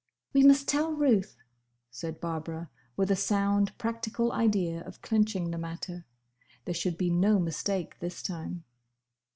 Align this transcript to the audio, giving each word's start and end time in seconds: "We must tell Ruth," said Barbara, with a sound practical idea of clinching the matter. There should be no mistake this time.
"We 0.33 0.41
must 0.41 0.67
tell 0.67 0.93
Ruth," 0.93 1.37
said 1.91 2.19
Barbara, 2.19 2.71
with 2.97 3.11
a 3.11 3.15
sound 3.15 3.77
practical 3.77 4.31
idea 4.31 4.81
of 4.83 5.03
clinching 5.03 5.51
the 5.51 5.59
matter. 5.59 6.07
There 6.65 6.73
should 6.73 6.97
be 6.97 7.11
no 7.11 7.37
mistake 7.37 7.99
this 7.99 8.23
time. 8.23 8.63